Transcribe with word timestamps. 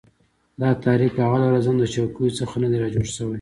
دا 0.59 0.69
تحریک 0.83 1.15
اوله 1.27 1.45
ورځ 1.47 1.63
هم 1.67 1.77
د 1.79 1.85
چوکیو 1.93 2.35
څخه 2.39 2.55
نه 2.63 2.67
دی 2.71 2.77
را 2.81 2.89
جوړ 2.95 3.07
سوی 3.15 3.29